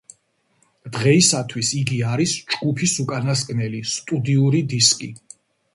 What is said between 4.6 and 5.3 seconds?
დისკი.